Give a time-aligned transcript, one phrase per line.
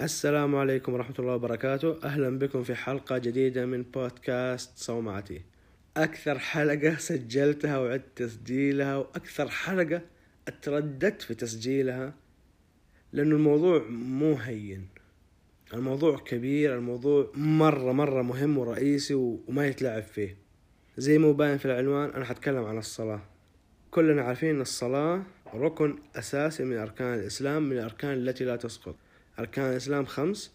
[0.00, 1.98] السلام عليكم ورحمة الله وبركاته.
[2.04, 5.42] أهلا بكم في حلقة جديدة من بودكاست صومعتي.
[5.96, 10.02] أكثر حلقة سجلتها وعدت تسجيلها وأكثر حلقة
[10.48, 12.14] أترددت في تسجيلها
[13.12, 14.88] لأنه الموضوع مو هين.
[15.74, 20.36] الموضوع كبير الموضوع مرة مرة مهم ورئيسي وما يتلعب فيه.
[20.98, 23.20] زي ما باين في العنوان أنا حتكلم عن الصلاة.
[23.90, 25.22] كلنا عارفين أن الصلاة
[25.54, 28.96] ركن أساسي من أركان الإسلام من الأركان التي لا تسقط.
[29.38, 30.52] أركان الإسلام خمس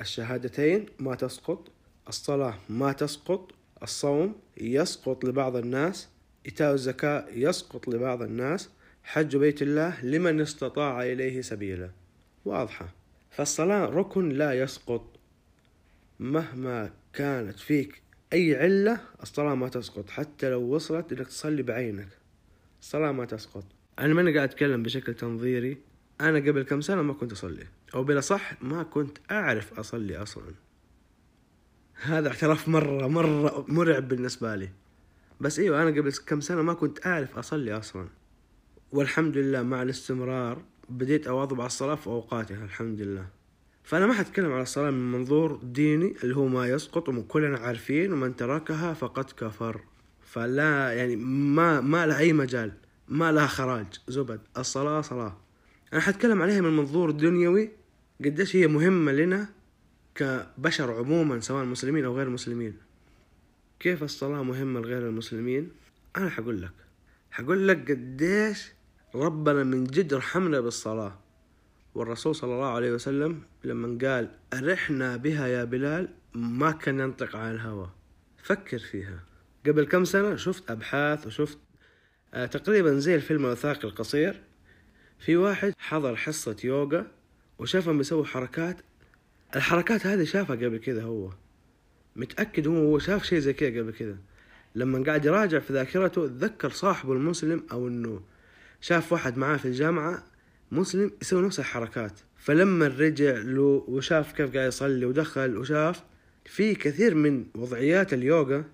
[0.00, 1.68] الشهادتين ما تسقط
[2.08, 3.50] الصلاة ما تسقط
[3.82, 6.08] الصوم يسقط لبعض الناس
[6.46, 8.70] إيتاء الزكاة يسقط لبعض الناس
[9.04, 11.90] حج بيت الله لمن استطاع إليه سبيلا.
[12.44, 12.94] واضحة.
[13.30, 15.04] فالصلاة ركن لا يسقط.
[16.20, 18.02] مهما كانت فيك
[18.32, 22.08] أي علة الصلاة ما تسقط حتى لو وصلت إنك تصلي بعينك.
[22.80, 23.64] الصلاة ما تسقط.
[23.98, 25.78] أنا ماني قاعد أتكلم بشكل تنظيري.
[26.20, 27.66] أنا قبل كم سنة ما كنت أصلي.
[27.94, 30.54] أو بلا صح ما كنت أعرف أصلي أصلا.
[32.02, 34.68] هذا اعتراف مرة مرة مرعب بالنسبة لي.
[35.40, 38.08] بس إيوه أنا قبل كم سنة ما كنت أعرف أصلي أصلا.
[38.92, 43.26] والحمد لله مع الاستمرار بديت أواظب على الصلاة في اوقاتها الحمد لله.
[43.84, 48.36] فأنا ما حتكلم على الصلاة من منظور ديني اللي هو ما يسقط وكلنا عارفين ومن
[48.36, 49.80] تركها فقد كفر.
[50.22, 52.72] فلا يعني ما ما لها أي مجال
[53.08, 53.86] ما لها خراج.
[54.08, 54.40] زبد.
[54.58, 55.36] الصلاة صلاة.
[55.92, 57.70] أنا حتكلم عليها من منظور دنيوي
[58.24, 59.48] قديش هي مهمة لنا
[60.14, 62.76] كبشر عموما سواء مسلمين أو غير مسلمين
[63.80, 65.70] كيف الصلاة مهمة لغير المسلمين؟
[66.16, 66.72] أنا حقول لك.
[67.30, 68.72] حقول لك قديش
[69.14, 71.18] ربنا من جد رحمنا بالصلاة.
[71.94, 77.54] والرسول صلى الله عليه وسلم لما قال أرحنا بها يا بلال ما كان ينطق عن
[77.54, 77.90] الهوى.
[78.42, 79.20] فكر فيها.
[79.66, 81.58] قبل كم سنة شفت أبحاث وشفت
[82.34, 84.42] آه تقريبا زي الفيلم الوثائقي القصير.
[85.18, 87.06] في واحد حضر حصة يوغا
[87.58, 88.76] وشافهم بيسوي حركات.
[89.56, 91.30] الحركات هذه شافها قبل كذا هو.
[92.16, 94.16] متأكد هو هو شاف شيء زي كذا قبل كده
[94.74, 98.20] لما قاعد يراجع في ذاكرته تذكر صاحبه المسلم أو إنه
[98.80, 100.22] شاف واحد معاه في الجامعة
[100.72, 102.12] مسلم يسوي نفس الحركات.
[102.36, 106.02] فلما رجع له وشاف كيف قاعد يصلي ودخل وشاف
[106.44, 108.64] في كثير من وضعيات اليوغا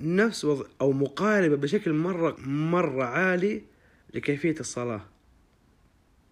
[0.00, 3.62] نفس وضع أو مقاربة بشكل مرة مرة عالي
[4.14, 5.04] لكيفية الصلاة.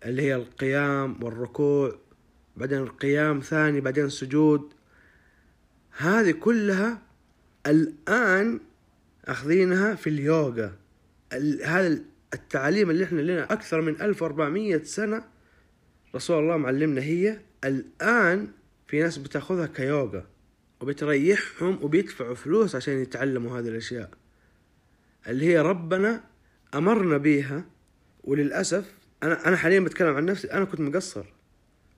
[0.06, 1.98] اللي هي القيام والركوع
[2.56, 4.72] بعدين القيام ثاني بعدين السجود.
[5.96, 7.02] هذه كلها
[7.66, 8.60] الآن
[9.24, 10.76] أخذينها في اليوغا.
[11.64, 11.98] هذا
[12.34, 15.24] التعاليم اللي إحنا لنا أكثر من 1400 سنة
[16.14, 18.48] رسول الله معلمنا هي الآن
[18.86, 20.26] في ناس بتأخذها كيوغا
[20.80, 24.10] وبتريحهم وبيدفعوا فلوس عشان يتعلموا هذه الأشياء.
[25.28, 26.24] اللي هي ربنا
[26.74, 27.64] أمرنا بيها
[28.24, 30.52] وللأسف أنا أنا حاليا بتكلم عن نفسي.
[30.52, 31.24] أنا كنت مقصر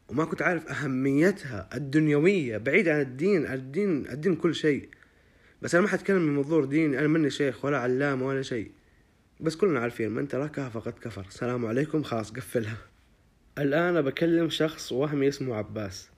[0.09, 4.89] وما كنت عارف أهميتها الدنيوية بعيد عن الدين الدين الدين كل شيء.
[5.63, 6.99] بس أنا ما حتكلم من منظور ديني.
[6.99, 8.71] أنا مني شيخ ولا علام ولا شيء.
[9.41, 11.25] بس كلنا عارفين من تركها فقد كفر.
[11.29, 12.03] السلام عليكم.
[12.03, 12.77] خلاص قفلها.
[13.59, 16.11] الآن بكلم شخص وهمي اسمه عباس.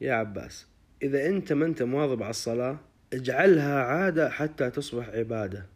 [0.00, 0.66] يا عباس
[1.02, 2.78] إذا أنت ما أنت مواظب على الصلاة
[3.12, 5.66] اجعلها عادة حتى تصبح عبادة.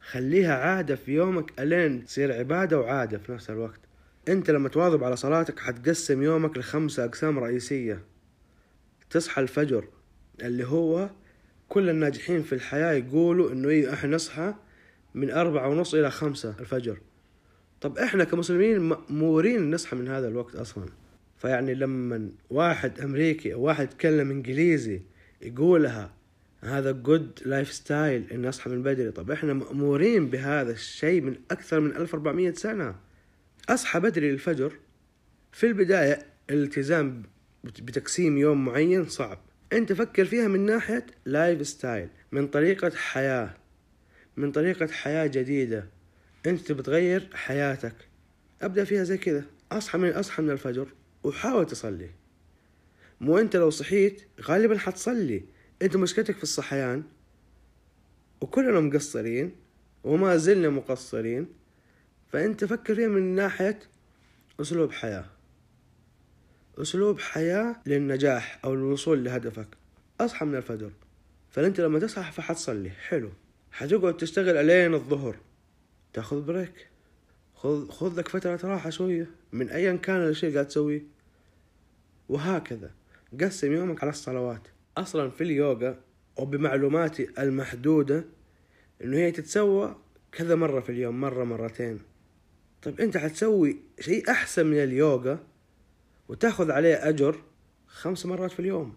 [0.00, 3.80] خليها عادة في يومك ألين تصير عبادة وعادة في نفس الوقت.
[4.30, 8.04] أنت لما تواظب على صلاتك حتقسم يومك لخمسة أقسام رئيسية.
[9.10, 9.84] تصحى الفجر
[10.42, 11.10] اللي هو
[11.68, 14.54] كل الناجحين في الحياة يقولوا إنه إيه إحنا نصحى
[15.14, 16.98] من أربعة ونص إلى خمسة الفجر.
[17.80, 20.86] طب إحنا كمسلمين مأمورين نصحى من هذا الوقت أصلا.
[21.38, 25.02] فيعني لما واحد أمريكي أو واحد يتكلم إنجليزي
[25.42, 26.12] يقولها
[26.60, 29.10] هذا good lifestyle إن أصحى من بدري.
[29.10, 33.09] طب إحنا مأمورين بهذا الشيء من أكثر من 1400 سنة.
[33.70, 34.72] أصحى بدري للفجر.
[35.52, 37.22] في البداية الالتزام
[37.64, 39.38] بتقسيم يوم معين صعب.
[39.72, 43.56] أنت فكر فيها من ناحية lifestyle من طريقة حياة
[44.36, 45.86] من طريقة حياة جديدة.
[46.46, 47.94] أنت بتغير حياتك.
[48.62, 49.44] أبدأ فيها زي كذا.
[49.72, 50.88] أصحى من أصحى من الفجر
[51.22, 52.10] وحاول تصلي.
[53.20, 55.44] مو أنت لو صحيت غالبا حتصلي.
[55.82, 57.02] أنت مشكلتك في الصحيان.
[58.40, 59.52] وكلنا مقصرين
[60.04, 61.59] وما زلنا مقصرين.
[62.32, 63.78] فأنت فكر فيها من ناحية
[64.60, 65.24] أسلوب حياة.
[66.78, 69.68] أسلوب حياة للنجاح أو الوصول لهدفك.
[70.20, 70.90] أصحى من الفجر.
[71.50, 72.90] فأنت لما تصحى فحتصلي.
[72.90, 73.30] حلو.
[73.72, 75.36] حتقعد تشتغل ألين الظهر.
[76.12, 76.88] تأخذ بريك.
[77.54, 79.26] خذ خذ لك فترة راحة شوية.
[79.52, 81.02] من أيا كان الشيء قاعد تسويه.
[82.28, 82.90] وهكذا.
[83.40, 84.68] قسم يومك على الصلوات.
[84.96, 85.98] أصلا في اليوغا
[86.36, 88.24] وبمعلوماتي المحدودة
[89.04, 89.96] إنه هي تتسوى
[90.32, 91.20] كذا مرة في اليوم.
[91.20, 92.00] مرة مرتين.
[92.82, 95.38] طيب أنت حتسوي شيء أحسن من اليوغا
[96.28, 97.42] وتاخذ عليه أجر
[97.86, 98.96] خمس مرات في اليوم.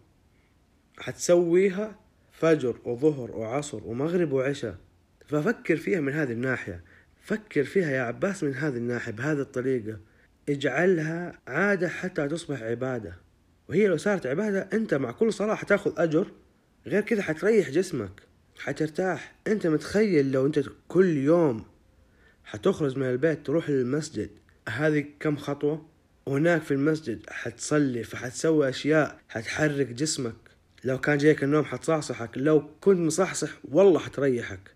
[0.97, 1.99] حتسويها
[2.31, 4.77] فجر وظهر وعصر ومغرب وعشاء.
[5.25, 6.83] ففكر فيها من هذه الناحية.
[7.23, 9.99] فكر فيها يا عباس من هذه الناحية بهذه الطريقة.
[10.49, 13.17] اجعلها عادة حتى تصبح عبادة.
[13.69, 16.31] وهي لو صارت عبادة أنت مع كل صلاة حتاخذ أجر.
[16.87, 18.21] غير كذا حتريح جسمك
[18.59, 19.35] حترتاح.
[19.47, 21.72] أنت متخيل لو أنت كل يوم
[22.43, 24.29] حتخرج من البيت تروح للمسجد.
[24.69, 25.85] هذه كم خطوة؟
[26.25, 30.35] وهناك في المسجد حتصلي فحتسوي أشياء حتحرك جسمك.
[30.83, 34.75] لو كان جايك النوم حتصحصحك لو كنت مصحصح والله حتريحك.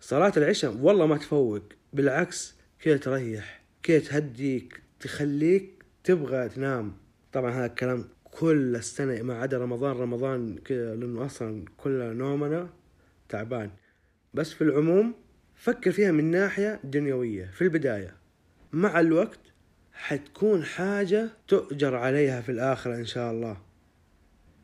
[0.00, 1.62] صلاة العشاء والله ما تفوق
[1.92, 6.96] بالعكس كذا تريح؟ كذا تهديك؟ تخليك تبغى تنام.
[7.32, 9.96] طبعا هذا الكلام كل السنة ما عدا رمضان.
[9.96, 12.68] رمضان كذا لأنه أصلا كل نومنا
[13.28, 13.70] تعبان.
[14.34, 15.14] بس في العموم
[15.56, 17.44] فكر فيها من ناحية دنيوية.
[17.44, 18.16] في البداية
[18.72, 19.40] مع الوقت
[19.92, 23.56] حتكون حاجة تؤجر عليها في الآخرة إن شاء الله.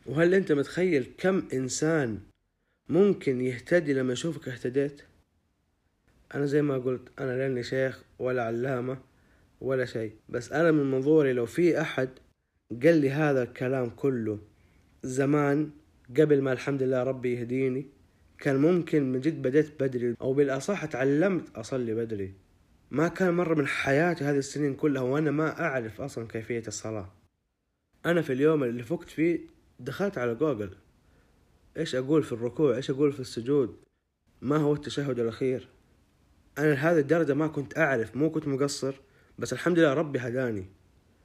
[0.06, 2.20] وهل أنت متخيل كم إنسان
[2.88, 5.02] ممكن يهتدي لما يشوفك اهتديت؟
[6.34, 8.98] أنا زي ما قلت أنا لاني شيخ ولا علامة
[9.60, 10.12] ولا شيء.
[10.28, 12.08] بس أنا من منظوري لو في أحد
[12.82, 14.38] قال لي هذا الكلام كله
[15.02, 15.70] زمان
[16.16, 17.86] قبل ما الحمد لله ربي يهديني
[18.40, 22.34] كان ممكن من جد بديت بدري أو بالأصح تعلمت أصلي بدري.
[22.90, 27.12] ما كان مرة من حياتي هذه السنين كلها وأنا ما أعرف أصلا كيفية الصلاة.
[28.06, 29.40] أنا في اليوم اللي فقت فيه
[29.80, 30.70] دخلت على جوجل.
[31.76, 33.76] إيش أقول في الركوع؟ إيش أقول في السجود؟
[34.42, 35.68] ما هو التشهد الأخير؟
[36.58, 38.94] أنا لهذه الدرجة ما كنت أعرف مو كنت مقصر
[39.38, 40.66] بس الحمد لله ربي هداني.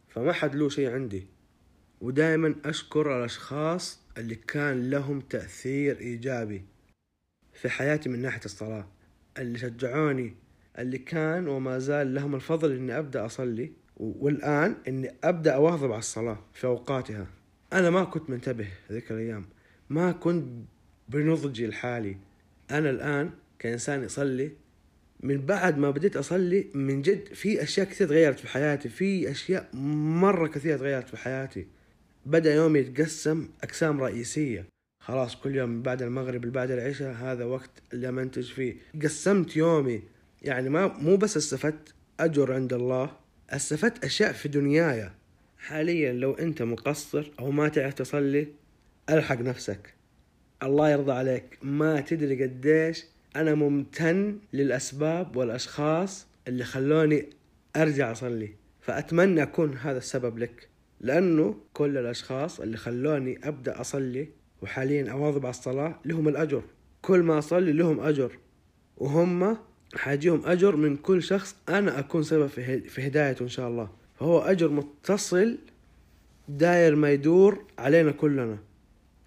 [0.10, 1.28] فما حد له شيء عندي.
[2.02, 6.75] ودائما أشكر الأشخاص اللي كان لهم تأثير إيجابي.
[7.56, 8.88] في حياتي من ناحية الصلاة.
[9.38, 10.36] اللي شجعوني
[10.80, 16.40] اللي كان وما زال لهم الفضل إني أبدأ أصلي والآن إني أبدأ أواظب على الصلاة
[16.54, 17.28] في أوقاتها.
[17.74, 19.46] أنا ما كنت منتبه ذيك الأيام.
[19.90, 20.46] ما كنت
[21.10, 22.18] بنضجي الحالي.
[22.72, 24.52] أنا الآن كإنسان يصلي
[25.20, 28.90] من بعد ما بديت أصلي من جد في أشياء كثير تغيرت في حياتي.
[28.90, 29.70] في أشياء
[30.22, 31.68] مرة كثيرة تغيرت في حياتي.
[32.26, 34.66] بدأ يومي يتقسم أقسام رئيسية.
[35.06, 38.76] خلاص كل يوم بعد المغرب بعد العشاء هذا وقت اللي منتج فيه.
[39.04, 40.02] قسمت يومي
[40.42, 43.12] يعني ما مو بس استفدت أجر عند الله
[43.50, 45.10] استفدت أشياء في دنياي.
[45.58, 48.48] حاليا لو أنت مقصر أو ما تعرف تصلي
[49.10, 49.94] ألحق نفسك.
[50.64, 51.58] الله يرضى عليك.
[51.62, 53.06] ما تدري قديش
[53.36, 57.30] أنا ممتن للأسباب والأشخاص اللي خلوني
[57.76, 58.50] أرجع أصلي.
[58.82, 60.68] فأتمنى أكون هذا السبب لك
[61.02, 64.28] لأنه كل الأشخاص اللي خلوني أبدأ أصلي
[64.62, 66.62] وحاليا أواظب على الصلاة لهم الأجر.
[67.02, 68.38] كل ما أصلي لهم أجر.
[68.98, 69.58] وهم
[69.96, 73.90] حاجيهم أجر من كل شخص أنا أكون سبب في هدايته إن شاء الله.
[74.20, 75.58] فهو أجر متصل
[76.50, 78.58] داير ما يدور علينا كلنا.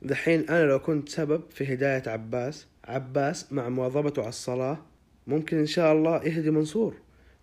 [0.03, 4.79] دحين أنا لو كنت سبب في هداية عباس عباس مع مواظبته على الصلاة
[5.27, 6.95] ممكن إن شاء الله يهدي منصور.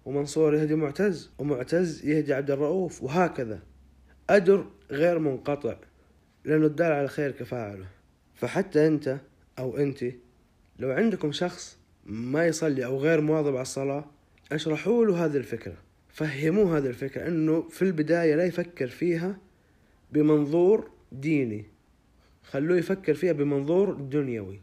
[0.06, 3.60] ومنصور يهدي معتز ومعتز يهدي عبد الرؤوف وهكذا.
[4.30, 5.76] أجر غير منقطع.
[6.45, 7.86] لأنه الدال على الخير كفاعله.
[8.36, 9.18] فحتى أنت
[9.59, 10.06] أو أنت
[10.80, 14.06] لو عندكم شخص ما يصلي أو غير مواظب على الصلاة
[14.51, 15.75] أشرحوا له هذه الفكرة.
[16.09, 19.38] فهموه هذه الفكرة أنه في البداية لا يفكر فيها
[20.12, 21.65] بمنظور ديني.
[22.44, 24.59] خلوه يفكر فيها بمنظور دنيوي.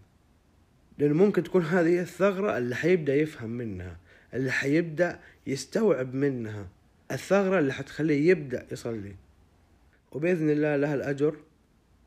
[0.98, 3.96] لأنه ممكن تكون هذه الثغرة اللي حيبدأ يفهم منها
[4.34, 6.66] اللي حيبدأ يستوعب منها
[7.10, 9.14] الثغرة اللي حتخليه يبدأ يصلي.
[10.12, 11.36] وبإذن الله لها الأجر.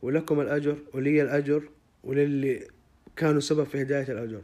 [0.05, 1.63] ولكم الأجر ولي الأجر
[2.03, 2.67] وللي
[3.15, 4.41] كانوا سبب في هداية الأجر.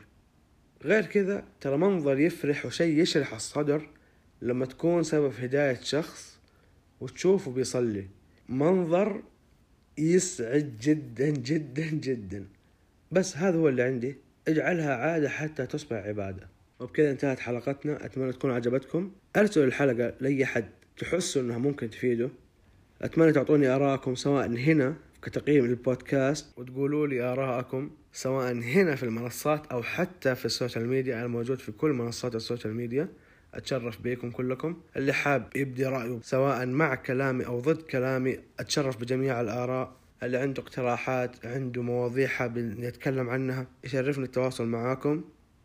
[0.84, 3.90] غير كذا ترى منظر يفرح وشيء يشرح الصدر
[4.42, 6.40] لما تكون سبب هداية شخص
[7.02, 8.08] وتشوفه بيصلي.
[8.50, 9.22] منظر
[9.98, 12.46] يسعد جدا جدا جدا.
[13.12, 14.16] بس هذا هو اللي عندي.
[14.48, 16.48] اجعلها عادة حتى تصبح عبادة.
[16.80, 18.06] وبكذا انتهت حلقتنا.
[18.06, 22.30] أتمنى تكون عجبتكم أرسلوا الحلقة لأي حد تحسوا أنها ممكن تفيده.
[23.02, 29.84] أتمنى تعطوني آراءكم سواء هنا كتقييم للبودكاست وتقولوا لي آراءكم سواء هنا في المنصات أو
[29.84, 33.08] حتى في ال social media أنا موجود في كل منصات ال social media.
[33.54, 34.78] أتشرف بكم كلكم.
[34.98, 39.92] اللي حاب يبدي رأيه سواء مع كلامي أو ضد كلامي أتشرف بجميع الآراء.
[40.24, 45.24] اللي عنده اقتراحات عنده مواضيع حاب نتكلم عنها يشرفني التواصل معاكم.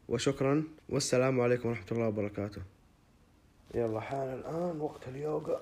[0.08, 0.64] وشكرا.
[0.88, 2.62] والسلام عليكم ورحمة الله وبركاته.
[3.74, 5.60] يلا حان الآن وقت اليوغا.